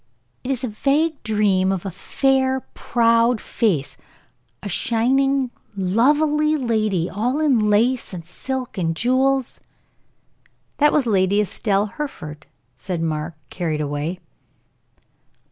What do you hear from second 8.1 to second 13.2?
and silk, and jewels!" "That was Lady Estelle Hereford," said